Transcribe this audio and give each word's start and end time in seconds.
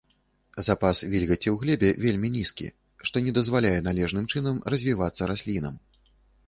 Запас 0.67 1.01
вільгаці 1.11 1.49
ў 1.51 1.53
глебе 1.63 1.89
вельмі 2.05 2.31
нізкі, 2.39 2.67
што 3.11 3.15
не 3.27 3.35
дазваляе 3.41 3.75
належным 3.91 4.25
чынам 4.35 4.55
развівацца 4.77 5.21
раслінам. 5.37 5.75